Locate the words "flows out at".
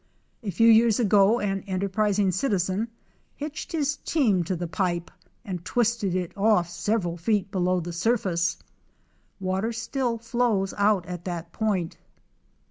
10.17-11.25